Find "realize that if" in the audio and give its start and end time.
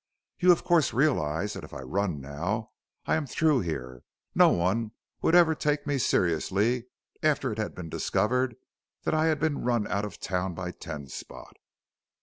0.93-1.75